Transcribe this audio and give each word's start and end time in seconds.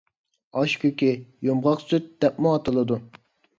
ئاشكۆكى 0.61 1.09
«يۇمغاقسۈت» 1.49 2.09
دەپمۇ 2.27 2.57
ئاتىلىدۇ. 2.57 3.01